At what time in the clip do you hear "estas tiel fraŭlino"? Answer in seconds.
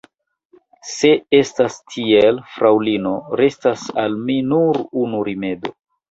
1.39-3.11